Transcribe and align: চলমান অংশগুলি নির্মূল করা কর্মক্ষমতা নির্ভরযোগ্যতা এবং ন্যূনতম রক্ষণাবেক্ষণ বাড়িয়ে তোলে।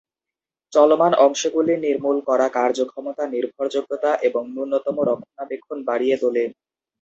চলমান 0.73 1.13
অংশগুলি 1.25 1.73
নির্মূল 1.85 2.17
করা 2.29 2.47
কর্মক্ষমতা 2.55 3.23
নির্ভরযোগ্যতা 3.33 4.11
এবং 4.27 4.43
ন্যূনতম 4.53 4.95
রক্ষণাবেক্ষণ 5.09 5.77
বাড়িয়ে 5.89 6.15
তোলে। 6.21 6.43